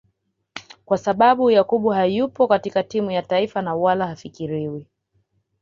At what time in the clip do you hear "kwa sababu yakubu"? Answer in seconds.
0.85-1.89